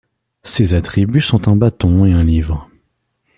Ses 0.41 0.73
attributs 0.73 1.21
sont 1.21 1.47
un 1.47 1.55
bâton 1.55 2.05
et 2.05 2.13
un 2.13 2.23
livre. 2.23 2.67